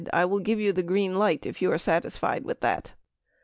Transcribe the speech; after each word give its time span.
I 0.11 0.25
will 0.25 0.39
give 0.39 0.59
you 0.59 0.73
the 0.73 0.81
green 0.81 1.13
light 1.13 1.45
if 1.45 1.61
you 1.61 1.71
are 1.71 1.77
satisfied 1.77 2.43
with 2.43 2.61
that". 2.61 2.93